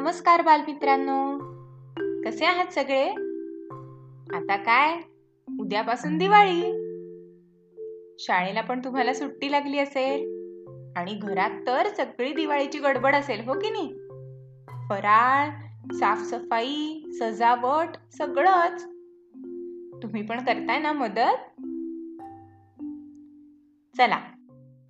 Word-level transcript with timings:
नमस्कार 0.00 0.42
बालमित्रांनो. 0.42 1.38
कसे 2.22 2.44
आहात 2.44 2.66
सगळे? 2.66 3.08
आता 4.36 4.56
काय? 4.56 4.96
उद्यापासून 5.60 6.18
दिवाळी. 6.18 6.60
शाळेला 8.18 8.60
पण 8.60 8.80
तुम्हाला 8.84 9.14
सुट्टी 9.14 9.50
लागली 9.50 9.78
असेल. 9.78 10.20
आणि 10.96 11.14
घरात 11.14 11.50
तर 11.66 11.88
सगळी 11.88 12.32
दिवाळीची 12.32 12.78
गडबड 12.78 13.14
असेल 13.14 13.40
हो 13.40 13.54
की 13.54 13.70
नाही? 13.70 13.94
फराळ 14.88 15.50
साफसफाई 15.94 17.02
सजावट 17.20 17.88
सगळंच. 18.12 18.82
तुम्ही 20.02 20.22
पण 20.22 20.44
करताय 20.44 20.78
ना 20.78 20.92
मदत? 20.92 21.60
चला 23.96 24.20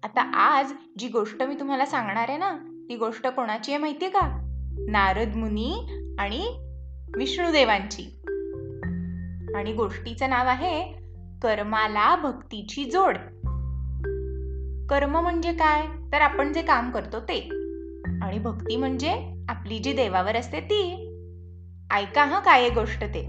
आता 0.02 0.23
आज 0.37 0.73
जी 0.98 1.09
गोष्ट 1.09 1.42
मी 1.42 1.55
तुम्हाला 1.55 1.87
सांगणार 1.87 2.29
आहे 2.29 2.38
ना 2.38 2.59
ती 2.88 2.97
गोष्ट 2.97 3.27
कोणाची 3.27 3.73
आहे 3.73 3.80
माहितीये 3.80 4.11
का? 4.11 4.40
नारद 4.79 5.37
मुनी 5.37 5.73
आणि 6.19 6.48
विष्णुदेवांची. 7.16 8.02
आणि 9.55 9.73
गोष्टीचं 9.73 10.30
नाव 10.30 10.47
आहे 10.47 10.92
कर्माला 11.42 12.16
भक्तीची 12.16 12.84
जोड. 12.84 13.14
कर्म 14.88 15.20
म्हणजे 15.20 15.52
काय? 15.52 15.87
तर 16.12 16.20
आपण 16.20 16.52
जे 16.52 16.62
काम 16.62 16.91
करतो 16.91 17.20
ते. 17.20 17.38
आणि 18.23 18.38
भक्ती 18.38 18.77
म्हणजे 18.77 19.45
आपली 19.48 19.78
जी 19.78 19.92
देवावर 19.92 20.37
असते 20.37 20.61
ती. 20.61 21.06
ऐका 21.91 22.25
हा 22.25 22.41
काय 22.41 22.69
गोष्ट 22.69 23.05
ते. 23.05 23.27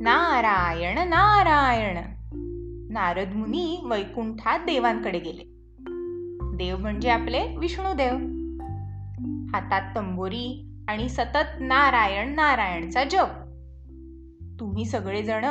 नारायण 0.00 1.08
नारायण. 1.08 1.98
नारद 2.92 3.28
मुनी 3.34 3.80
वैकुंठात 3.84 4.58
देवांकडे 4.58 5.18
गेले. 5.18 5.42
देव 6.56 6.76
म्हणजे 6.76 7.10
आपले 7.10 7.56
विष्णुदेव. 7.56 8.43
हातात 9.54 9.94
तंबोरी 9.96 10.74
आणि 10.88 11.08
सतत 11.08 11.60
नारायण 11.60 12.34
नारायणचा 12.34 13.04
जप. 13.04 13.28
तुम्ही 14.60 14.84
सगळेजण 14.84 15.44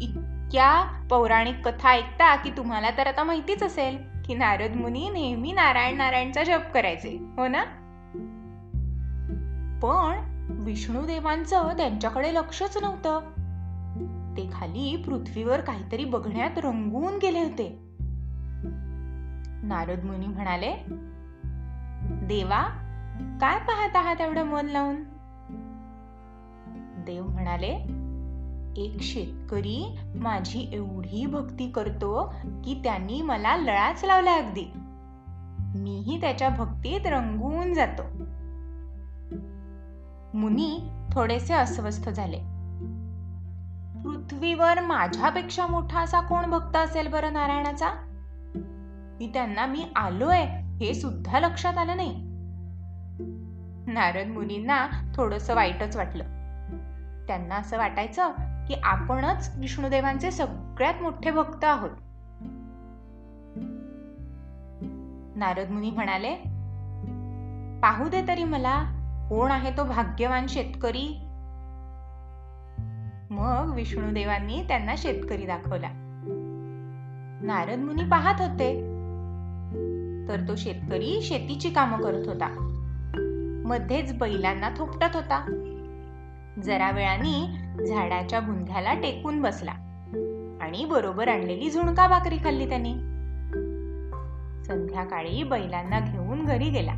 इतक्या 0.00 1.02
पौराणिक 1.10 1.68
कथा 1.68 1.90
ऐकता 1.90 2.36
की 2.36 2.50
तुम्हाला 2.50 2.90
तर 2.90 3.06
आता 3.06 3.24
माहितीच 3.24 3.62
असेल 3.62 3.98
की 4.26 4.34
नारद 4.34 4.76
मुनी 4.76 5.08
नेहमी 5.08 5.52
नारायण 5.52 5.96
नारायणचा 5.96 6.44
जप 6.44 6.60
करायचे 6.74 7.18
हो 7.36 7.48
ना? 7.48 7.64
पण 9.82 10.18
विष्णुदेवांचं 10.50 11.76
त्यांच्याकडे 11.76 12.34
लक्षच 12.34 12.78
नव्हतं. 12.82 13.20
ते 14.36 14.50
खाली 14.52 15.02
पृथ्वीवर 15.06 15.60
काहीतरी 15.60 16.04
बघण्यात 16.04 16.58
रंगून 16.58 17.18
गेले 17.22 17.40
होते. 17.40 17.78
नारद 19.62 20.04
मुनी 20.04 20.26
म्हणाले 20.26 20.74
देवा 22.02 22.84
काय 23.18 23.58
पाहत 23.58 23.96
आहात 23.96 24.20
एवढं 24.20 24.42
मन 24.42 24.66
लावून? 24.66 24.96
देव 27.04 27.26
म्हणाले 27.26 27.98
एक 28.76 29.00
शेतकरी 29.00 29.98
माझी 30.14 30.70
एवढी 30.72 31.26
भक्ती 31.26 31.70
करतो 31.70 32.34
की 32.64 32.80
त्यांनी 32.84 33.22
मला 33.22 33.56
लळाच 33.56 34.04
लावला 34.04 34.34
अगदी. 34.34 34.70
मीही 35.78 36.20
त्याच्या 36.20 36.48
भक्तीत 36.48 37.06
रंगून 37.06 37.74
जातो. 37.74 38.02
मुनी 40.38 40.90
थोडेसे 41.12 41.54
अस्वस्थ 41.54 42.08
झाले. 42.08 42.38
पृथ्वीवर 44.04 44.80
माझ्यापेक्षा 44.80 45.66
मोठा 45.66 46.00
असा 46.00 46.20
कोण 46.20 46.50
भक्त 46.50 46.76
असेल 46.76 47.08
बरं 47.08 47.32
नारायणाचा? 47.32 47.90
की 49.18 49.30
त्यांना 49.34 49.66
मी 49.66 49.84
आलोय 49.96 50.42
हे 50.80 50.94
सुद्धा 50.94 51.40
लक्षात 51.40 51.78
आलं 51.78 51.96
नाही. 51.96 52.27
नारद 53.88 54.26
मुनींना 54.26 54.86
थोडस 55.14 55.50
वाईटच 55.50 55.96
वाटलं. 55.96 56.24
त्यांना 57.26 57.54
असं 57.54 57.78
वाटायचं 57.78 58.32
की 58.68 58.74
आपणच 58.82 59.52
विष्णुदेवांचे 59.56 60.30
सगळ्यात 60.30 60.94
मोठे 61.02 61.30
भक्त 61.30 61.64
आहोत. 61.64 61.90
नारद 65.36 65.70
मुनी 65.70 65.90
म्हणाले 65.90 66.34
पाहू 67.82 68.08
दे 68.08 68.28
तरी 68.28 68.44
मला 68.44 68.82
कोण 69.28 69.50
आहे 69.50 69.76
तो 69.76 69.84
भाग्यवान 69.84 70.46
शेतकरी? 70.46 71.20
मग 73.30 73.72
विष्णुदेवांनी 73.74 74.64
त्यांना 74.68 74.94
शेतकरी 74.98 75.46
दाखवला. 75.46 75.88
नारद 77.42 77.78
मुनी 77.78 78.04
पाहत 78.04 78.40
होते. 78.40 78.88
तर 80.28 80.40
तो 80.48 80.56
शेतकरी 80.56 81.22
शेतीची 81.22 81.70
कामं 81.70 82.02
करत 82.02 82.28
होता. 82.28 82.67
मध्येच 83.68 84.18
बैलांना 84.18 84.70
थोपटत 84.76 85.16
होता. 85.16 85.44
जरा 86.64 86.90
वेळाने 86.90 87.46
झाडाच्या 87.86 88.40
बुंध्याला 88.40 88.94
टेकून 88.94 89.42
बसला 89.42 89.70
आणि 90.60 90.84
बरोबर 90.84 91.28
आणलेली 91.28 91.70
झुणका 91.70 92.08
भाकरी 92.08 92.36
खाल्ली 92.36 92.68
त्यांनी. 92.68 92.92
संध्याकाळी 94.64 95.42
बैलांना 95.42 96.00
घेऊन 96.00 96.44
घरी 96.44 96.70
गेला. 96.70 96.94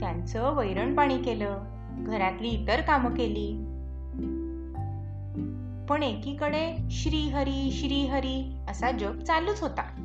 त्यांचं 0.00 0.56
वैरण 0.56 0.94
पाणी 0.94 1.18
केलं 1.18 1.58
घरातली 1.98 2.48
इतर 2.48 2.80
कामं 2.80 3.10
केली. 3.10 3.62
पण 5.88 6.02
एकीकडे 6.02 6.88
श्रीहरी 6.90 7.70
श्रीहरी 7.72 8.56
असा 8.68 8.90
जप 8.90 9.18
चालूच 9.18 9.62
होता. 9.62 10.02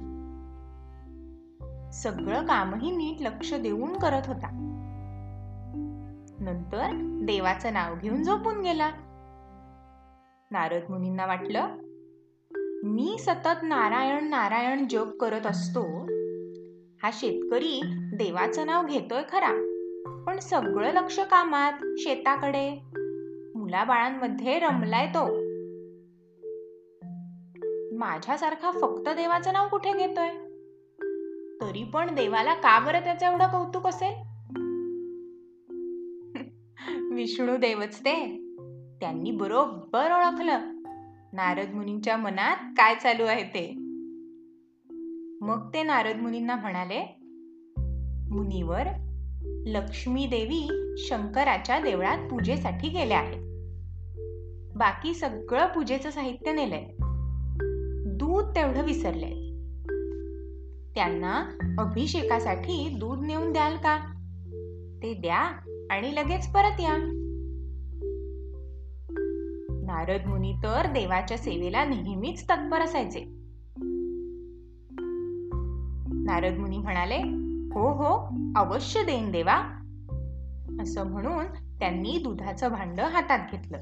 सगळं 1.93 2.43
कामही 2.43 2.91
नीट 2.91 3.21
लक्ष 3.21 3.53
देऊन 3.53 3.97
करत 3.97 4.27
होता. 4.27 4.67
नंतर 6.41 6.89
देवाचं 7.25 7.73
नाव 7.73 7.95
घेऊन 7.95 8.23
झोपून 8.23 8.61
गेला. 8.61 8.89
नारद 10.51 10.81
मुनींना 10.89 11.25
वाटलं 11.25 11.67
मी 12.83 13.15
सतत 13.19 13.63
नारायण 13.63 14.27
नारायण 14.27 14.87
जप 14.87 15.17
करत 15.19 15.45
असतो. 15.45 15.81
हा 17.03 17.09
शेतकरी 17.13 17.81
देवाचं 18.13 18.65
नाव 18.65 18.85
घेतोय 18.85 19.21
खरा 19.31 19.51
पण 20.27 20.39
सगळं 20.39 20.91
लक्ष 20.91 21.19
कामात 21.19 21.73
शेताकडे. 21.97 22.81
मुलाबाळांमध्ये 23.55 24.59
रमलाय 24.59 25.07
तो. 25.07 25.25
माझ्यासारखा 27.97 28.71
फक्त 28.71 29.09
देवाचं 29.09 29.53
नाव 29.53 29.67
कुठे 29.67 29.91
घेतोय? 29.91 30.29
तरी 31.61 31.83
पण 31.83 32.15
देवाला 32.15 32.53
का 32.53 32.79
बरं 32.79 32.99
त्याचं 32.99 33.25
एवढं 33.25 33.47
कौतुक 33.47 33.87
असेल? 33.87 34.30
विष्णू 37.11 37.57
देवच 37.57 37.99
ते. 37.99 38.15
त्यांनी 38.99 39.31
बरोबर 39.31 40.11
ओळखलं. 40.11 40.59
नारद 41.33 41.73
मुनींच्या 41.73 42.17
मनात 42.17 42.55
काय 42.55 42.95
चालू 42.95 43.23
आहे 43.23 43.43
ते? 43.43 43.73
मग 45.41 45.73
ते 45.73 45.83
नारद 45.83 46.15
मुनींना 46.15 46.55
म्हणाले 46.55 47.15
मुनीवर 48.31 48.83
लक्ष्मी 49.65 50.27
देवी 50.27 50.69
शंकराच्या 50.97 51.79
देवळात 51.79 52.17
पूजेसाठी 52.17 52.89
गेल्या 52.89 53.19
आहेत. 53.19 53.41
बाकी 54.75 55.13
सगळं 55.13 55.67
पूजेचं 55.67 56.09
साहित्य 56.09 56.51
नेलंय. 56.51 56.85
दूध 58.17 58.55
तेवढं 58.55 58.83
विसरलंय. 58.83 59.51
त्यांना 60.95 61.57
अभिषेकासाठी 61.79 62.89
दूध 62.89 63.25
नेऊन 63.25 63.51
द्याल 63.51 63.75
का? 63.75 63.97
ते 65.03 65.13
द्या. 65.13 65.51
आणि 65.91 66.15
लगेच 66.15 66.47
परत 66.47 66.79
या. 66.79 66.97
नारद 69.83 70.25
मुनी 70.25 70.53
तर 70.63 70.91
देवाच्या 70.91 71.37
सेवेला 71.37 71.85
नेहमीच 71.85 72.43
तत्पर 72.43 72.81
असायचे. 72.81 73.23
नारद 76.13 76.57
मुनी 76.57 76.77
म्हणाले 76.77 77.17
हो 77.73 77.93
हो 77.93 78.35
अवश्य 78.55 79.03
देईन 79.03 79.31
देवा. 79.31 79.55
असं 80.81 81.07
म्हणून 81.07 81.45
त्यांनी 81.79 82.21
दुधाचं 82.23 82.71
भांड 82.71 82.99
हातात 82.99 83.39
घेतलं. 83.51 83.77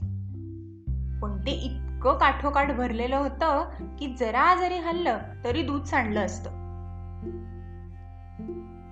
पण 1.19 1.37
ते 1.45 1.51
इतकं 1.51 2.17
काठोकाठ 2.17 2.71
भरलेलं 2.71 3.17
होतं 3.17 3.69
की 3.99 4.15
जरा 4.19 4.61
जरी 4.61 4.77
हल्लं 4.77 5.17
तरी 5.43 5.61
दूध 5.61 5.83
सांडलं 5.83 6.19
असतं. 6.19 6.49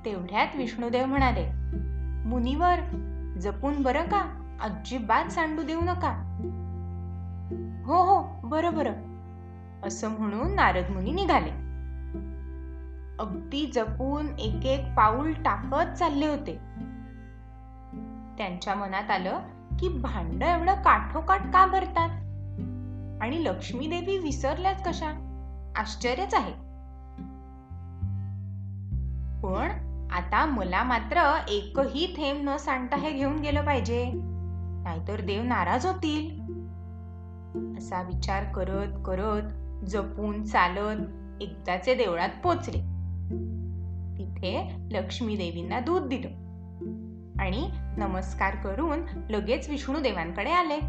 तेवढ्यात 0.06 0.48
विष्णुदेव 0.58 1.06
म्हणाले 1.06 1.68
मुनीवर 2.26 2.76
जपून 3.42 3.82
बरं 3.82 4.04
का? 4.04 4.44
अजिबात 4.62 5.26
सांडू 5.26 5.64
देऊ 5.64 5.82
नका. 5.82 6.38
हो 7.86 8.04
हो 8.04 8.48
बरं 8.48 8.74
बरं. 8.74 8.94
असं 9.84 10.10
म्हणून 10.10 10.56
नारद 10.56 10.90
मुनी 10.90 11.12
निघाले. 11.12 11.50
अगदी 13.20 13.72
जपून 13.76 14.28
एक 14.40 14.66
एक 14.66 14.96
पाऊल 14.98 15.34
टाकत 15.34 15.94
चालले 15.94 16.28
होते. 16.28 16.54
त्यांच्या 18.38 18.76
मनात 18.76 19.12
आलं 19.12 19.40
की 19.80 19.90
भांड 19.90 20.44
एवढं 20.44 20.74
काठोकाठ 20.74 21.42
का 21.42 21.66
भरतात? 21.66 22.10
आणि 23.22 23.44
लक्ष्मी 23.44 23.88
देवी 23.88 24.18
विसरल्याच 24.18 24.84
कशा? 24.84 25.10
आश्चर्यच 25.76 26.34
आहे. 26.34 26.54
पण 29.42 29.87
आता 30.18 30.46
मला 30.46 30.84
मात्र 30.84 31.38
एकही 31.48 32.14
थेंब 32.18 32.50
न 32.50 32.58
सांडता 32.58 32.96
हे 32.96 33.12
घेऊन 33.12 33.40
गेलं 33.40 33.66
पाहिजे. 33.66 34.12
नाहीतर 34.84 35.22
देव 35.22 35.44
नाराज 35.44 35.86
होतील. 35.86 36.40
असा 37.78 38.02
विचार 38.02 38.44
करत 38.44 38.88
करत 39.06 39.44
जपून 39.86 40.44
चालत 40.44 40.98
एकदाचे 41.42 41.96
देवळात 41.96 42.30
पोचले. 42.44 42.80
तिथे 44.18 44.76
लक्ष्मी 44.92 45.36
देवींना 45.36 45.80
दूध 45.80 46.02
दिलं 46.02 46.28
आणि 47.40 47.70
नमस्कार 47.98 48.56
करून 48.56 49.00
लगेच 49.30 49.70
विष्णू 49.70 50.00
देवांकडे 50.00 50.52
आले. 50.52 50.80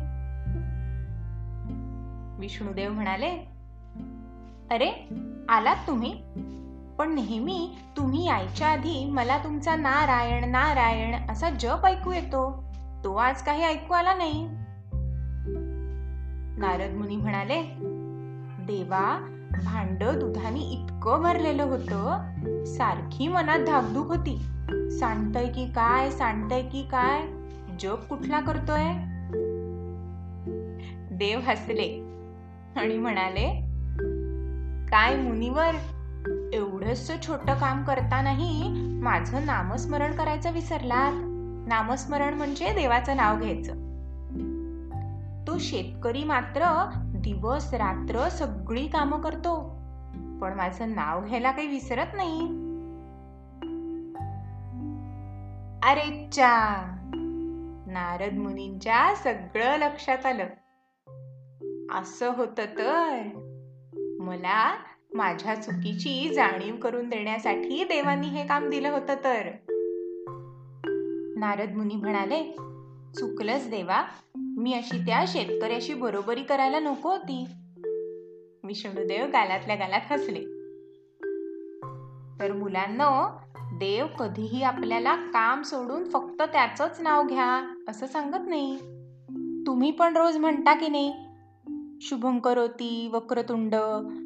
विष्णुदेव 2.41 2.93
म्हणाले 2.93 3.31
अरे 4.71 5.09
आलात 5.49 5.77
तुम्ही? 5.87 6.23
पण 6.99 7.15
नेहमी 7.15 7.77
तुम्ही 7.97 8.27
यायच्या 8.27 8.69
आधी 8.69 9.11
मला 9.11 9.39
तुमचा 9.39 9.77
नारायण 9.77 10.51
नारायण 10.51 11.15
असा 11.31 11.51
जप 11.51 11.87
ऐकू 11.87 12.13
येतो. 12.13 12.65
तो 13.05 13.15
आज 13.15 13.43
काही 13.43 13.63
ऐकू 13.63 13.95
आला 13.95 14.15
नाही. 14.15 14.49
नारद 16.59 16.95
मुनी 16.95 17.17
म्हणाले 17.17 17.63
देवा 18.61 19.29
भांड 19.65 19.99
दुधाने 19.99 20.61
इतकं 20.61 21.23
भरलेलं 21.23 21.63
होतं. 21.63 22.65
सारखी 22.65 23.29
मनात 23.29 23.59
धाकधूक 23.59 24.07
होती. 24.07 24.37
सांडतय 24.91 25.47
की 25.47 25.67
काय 25.67 26.11
सांडतय 26.11 26.63
की 26.63 26.83
काय? 26.83 27.27
जप 27.81 28.05
कुठला 28.09 28.41
करतोय? 28.41 28.93
देव 31.17 31.41
हसले 31.41 32.09
आणि 32.77 32.99
म्हणाले 32.99 33.47
काय 34.91 35.17
मुनीवर 35.17 35.75
एवढंच 36.53 37.27
छोट 37.27 37.51
काम 37.51 37.85
करतानाही 37.85 38.69
माझं 39.01 39.47
नामस्मरण 39.47 40.17
करायचं 40.17 40.53
विसरलात. 40.53 41.13
नामस्मरण 41.69 42.35
म्हणजे 42.35 42.73
देवाचं 42.73 43.17
नाव 43.17 43.39
घ्यायचं. 43.39 43.73
तो 45.47 45.59
शेतकरी 45.59 46.25
मात्र 46.25 46.91
दिवस 47.05 47.75
रात्र 47.75 48.29
सगळी 48.29 48.87
कामं 48.87 49.21
करतो. 49.21 49.61
पण 50.41 50.53
माझं 50.57 50.95
नाव 50.95 51.25
घ्यायला 51.25 51.51
काही 51.51 51.69
विसरत 51.69 52.07
नाही. 52.15 52.41
अरे 55.83 56.29
चा 56.33 56.85
नारद 57.87 58.33
मुनींच्या 58.33 59.15
सगळं 59.15 59.77
लक्षात 59.77 60.27
आलं. 60.27 60.45
असं 62.01 62.33
होतं 62.37 62.65
तर? 62.65 63.21
मला 64.21 64.77
माझ्या 65.15 65.55
चुकीची 65.55 66.35
जाणीव 66.35 66.77
करून 66.77 67.09
देण्यासाठी 67.09 67.85
देवांनी 67.85 68.27
हे 68.27 68.47
काम 68.47 68.71
दिलं 68.71 68.89
होतं 68.89 69.15
तर. 69.15 69.49
नारद 71.37 71.77
मुनी 71.77 71.95
म्हणाले 71.95 72.57
चुकलंच 73.15 73.71
देवा 73.71 74.05
मी 74.35 74.75
अशी 74.75 74.99
त्या 74.99 75.25
शेतकऱ्याशी 75.29 75.95
बरोबरी 75.95 76.43
करायला 76.43 76.79
नको 76.79 77.11
होती. 77.11 77.45
विष्णुदेव 78.65 79.27
गालातल्या 79.27 79.77
गालात 79.77 80.13
हसले. 80.13 80.41
तर 82.41 82.53
मुलांना 82.53 83.39
देव 83.57 84.07
कधीही 84.07 84.63
आपल्याला 84.63 85.17
काम 85.17 85.63
सोडून 85.63 86.11
फक्त 86.11 86.43
त्याचंच 86.43 87.01
नाव 87.01 87.23
घ्या 87.23 87.75
असं 87.89 88.07
सांगत 88.07 88.49
नाही. 88.49 88.79
तुम्ही 89.67 89.91
पण 89.91 90.17
रोज 90.17 90.37
म्हणता 90.37 90.75
की 90.75 90.89
नाही 90.89 91.15
शुभं 92.01 92.39
करोती 92.39 93.11
वक्रतुंड 93.13 93.75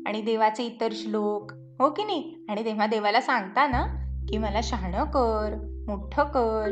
आणि 0.07 0.23
देवाचे 0.23 0.63
इतर 0.63 0.89
श्लोक. 0.93 1.53
हो 1.83 1.91
की 1.91 2.05
नाही? 2.05 2.47
आणि 2.49 2.65
तेव्हा 2.65 2.87
देवाला 2.87 3.21
सांगता 3.21 3.67
ना 3.67 3.83
की 4.29 4.39
मला 4.39 4.61
शहाणं 4.63 5.05
कर 5.05 5.69
मोठं 5.89 6.25
कर 6.25 6.71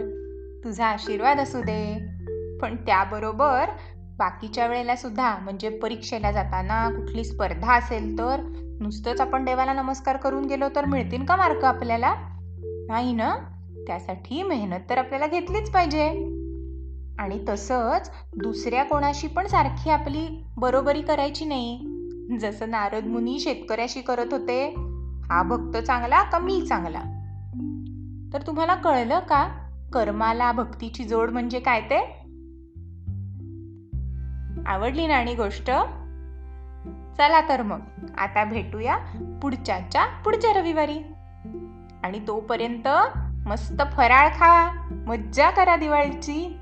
तुझा 0.64 0.86
आशीर्वाद 0.86 1.40
असू 1.40 1.60
दे. 1.60 1.98
पण 2.62 2.76
त्याबरोबर 2.76 3.64
बाकीच्या 4.18 4.66
वेळेला 4.66 4.96
सुद्धा 4.96 5.38
म्हणजे 5.38 5.68
परीक्षेला 5.68 6.32
जाताना 6.32 6.90
कुठली 6.90 7.24
स्पर्धा 7.24 7.74
असेल 7.74 8.18
तर 8.18 8.36
नुसतंच 8.80 9.20
आपण 9.20 9.44
देवाला 9.44 9.72
नमस्कार 9.72 10.16
करून 10.16 10.44
गेलो 10.44 10.64
तर 10.76 10.84
मिळतील 10.84 11.24
का 11.24 11.36
मार्क 11.36 11.64
आपल्याला? 11.64 12.14
नाही 12.88 13.12
ना? 13.12 13.36
त्यासाठी 13.86 14.42
मेहनत 14.42 14.80
तर 14.90 14.98
आपल्याला 14.98 15.26
घेतलीच 15.26 15.70
पाहिजे. 15.70 16.36
आणि 17.20 17.44
तसंच 17.48 18.10
दुसऱ्या 18.36 18.84
कोणाशी 18.84 19.26
पण 19.26 19.46
सारखी 19.46 19.90
आपली 19.90 20.44
बरोबरी 20.56 21.02
करायची 21.02 21.44
नाही. 21.44 21.78
जसं 22.40 22.70
नारद 22.70 23.04
मुनी 23.04 23.40
शेतकऱ्याशी 23.40 24.00
करत 24.00 24.32
होते 24.32 24.74
हा 25.30 25.42
भक्त 25.42 25.76
चांगला 25.76 26.22
का 26.22 26.38
मी 26.38 26.66
चांगला? 26.68 27.00
तर 28.32 28.42
तुम्हाला 28.46 28.74
कळलं 28.74 29.18
का 29.18 29.48
कर्माला 29.94 30.52
भक्तीची 30.52 31.04
जोड 31.04 31.30
म्हणजे 31.30 31.60
काय 31.60 31.80
ते? 31.80 31.98
आवडली 34.66 35.06
ना 35.06 35.14
आणि 35.14 35.34
गोष्ट? 35.34 35.70
चला 37.16 37.48
तर 37.48 37.62
मग 37.62 37.80
आता 38.18 38.44
भेटूया 38.44 38.96
पुढच्याच्या 39.42 40.06
पुढच्या 40.06 40.52
रविवारी. 40.52 40.98
आणि 42.02 42.20
तोपर्यंत 42.28 42.88
मस्त 43.48 43.82
फराळ 43.92 44.28
खा 44.28 44.86
मज्जा 45.06 45.50
करा 45.50 45.76
दिवाळीची. 45.76 46.56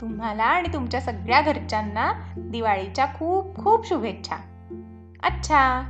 तुम्हाला 0.00 0.44
आणि 0.44 0.68
तुमच्या 0.72 1.00
सगळ्या 1.00 1.40
घरच्यांना 1.40 2.12
दिवाळीच्या 2.36 3.06
खूप 3.06 3.56
खूप 3.56 3.88
शुभेच्छा. 3.88 4.36
अच्छा. 5.22 5.82